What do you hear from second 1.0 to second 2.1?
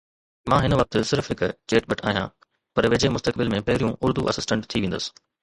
صرف هڪ چيٽ بٽ